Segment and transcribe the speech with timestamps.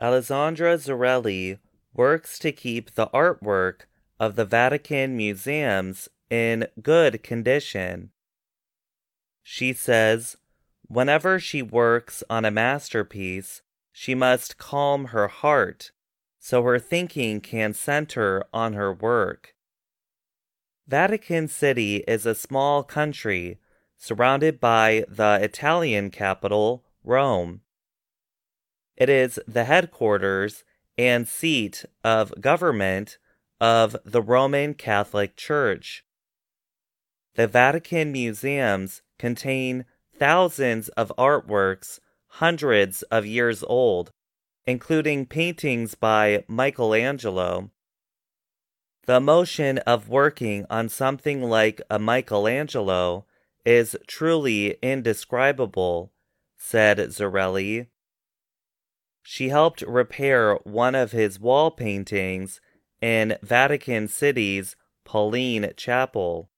[0.00, 1.58] Alessandra Zarelli
[1.92, 3.82] works to keep the artwork
[4.18, 8.10] of the Vatican museums in good condition.
[9.42, 10.36] She says,
[10.86, 15.90] whenever she works on a masterpiece, she must calm her heart
[16.38, 19.54] so her thinking can center on her work.
[20.88, 23.58] Vatican City is a small country
[23.98, 27.60] surrounded by the Italian capital, Rome.
[29.00, 30.62] It is the headquarters
[30.98, 33.16] and seat of government
[33.58, 36.04] of the Roman Catholic Church.
[37.34, 39.86] The Vatican museums contain
[40.18, 44.10] thousands of artworks hundreds of years old,
[44.66, 47.70] including paintings by Michelangelo.
[49.06, 53.24] The emotion of working on something like a Michelangelo
[53.64, 56.12] is truly indescribable,
[56.58, 57.86] said Zarelli.
[59.22, 62.60] She helped repair one of his wall paintings
[63.00, 66.50] in Vatican City's Pauline Chapel.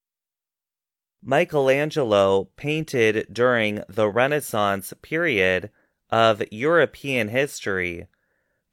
[1.23, 5.71] Michelangelo painted during the Renaissance period
[6.11, 8.09] of European history,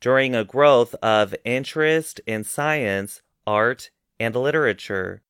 [0.01, 5.21] during a growth of interest in science, art, and literature.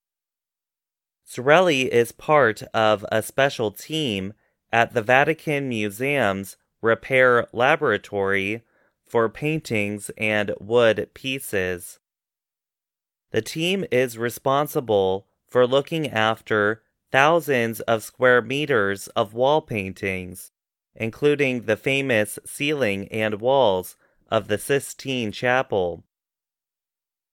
[1.27, 4.33] Zarelli is part of a special team
[4.71, 8.63] at the Vatican Museum's Repair Laboratory
[9.05, 11.99] for paintings and wood pieces.
[13.31, 20.51] The team is responsible for looking after thousands of square meters of wall paintings,
[20.95, 23.97] including the famous ceiling and walls
[24.29, 26.03] of the Sistine Chapel.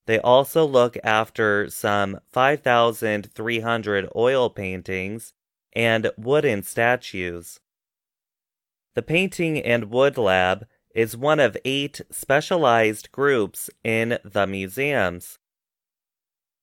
[0.07, 5.33] They also look after some 5,300 oil paintings
[5.73, 7.61] and wooden statues.
[8.97, 15.39] The Painting and Wood Lab is one of eight specialized groups in the museums.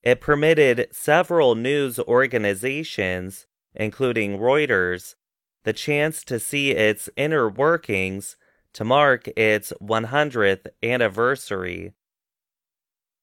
[0.02, 5.14] It permitted several news organizations, including Reuters,
[5.64, 8.36] the chance to see its inner workings
[8.74, 11.94] to mark its 100th anniversary.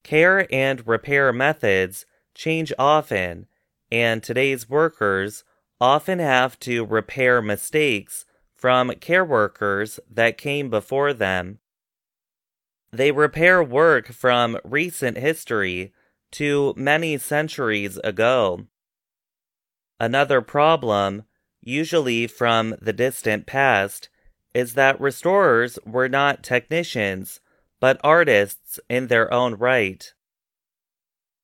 [0.05, 3.49] Care and repair methods change often,
[3.91, 5.43] and today's workers
[5.81, 8.25] often have to repair mistakes
[8.61, 11.59] from care workers that came before them.
[12.93, 15.95] They repair work from recent history
[16.33, 18.67] to many centuries ago.
[19.99, 21.23] Another problem,
[21.63, 24.11] usually from the distant past,
[24.53, 27.41] is that restorers were not technicians,
[27.81, 30.13] but artists in their own right.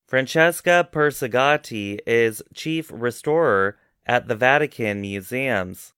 [0.06, 5.94] Francesca Persegati is chief restorer at the Vatican Museums.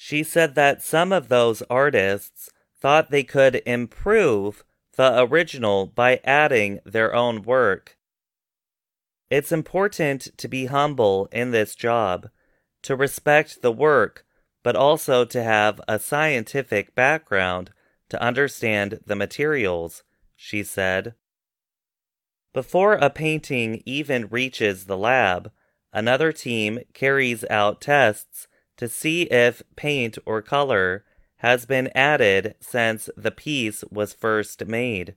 [0.00, 2.50] She said that some of those artists
[2.80, 4.64] thought they could improve
[4.94, 7.98] the original by adding their own work.
[9.28, 12.28] It's important to be humble in this job,
[12.82, 14.24] to respect the work,
[14.62, 17.72] but also to have a scientific background
[18.08, 20.04] to understand the materials,
[20.36, 21.14] she said.
[22.54, 25.50] Before a painting even reaches the lab,
[25.92, 28.46] another team carries out tests
[28.78, 31.04] to see if paint or color
[31.36, 35.14] has been added since the piece was first made.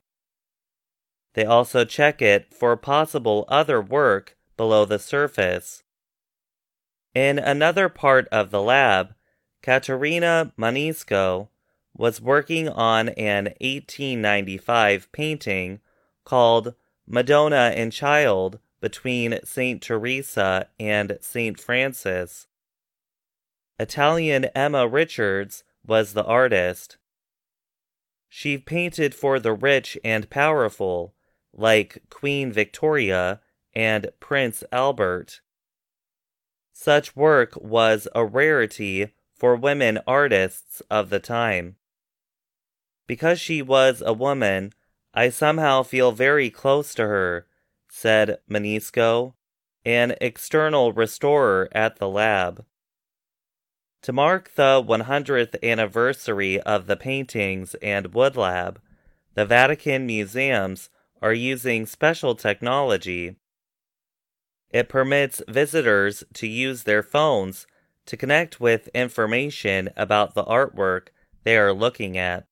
[1.33, 5.83] They also check it for possible other work below the surface.
[7.16, 9.16] In another part of the lab,
[9.61, 11.49] Caterina Manisco
[11.95, 15.79] was working on an 1895 painting
[16.23, 16.75] called
[17.07, 19.81] Madonna and Child between St.
[19.81, 21.59] Teresa and St.
[21.59, 22.47] Francis.
[23.81, 26.97] Italian Emma Richards was the artist.
[28.30, 31.16] She painted for the rich and powerful,
[31.52, 33.41] like Queen Victoria
[33.74, 35.41] and Prince Albert.
[36.72, 41.78] Such work was a rarity for women artists of the time.
[43.08, 44.73] Because she was a woman,
[45.11, 47.47] I somehow feel very close to her,
[47.90, 49.34] said Manisco,
[49.84, 52.64] an external restorer at the lab.
[54.03, 58.82] To mark the 100th anniversary of the paintings and wood lab,
[59.36, 60.90] the Vatican museums
[61.22, 63.36] are using special technology.
[64.72, 67.68] It permits visitors to use their phones
[68.08, 71.09] to connect with information about the artwork
[71.44, 72.48] they are looking at.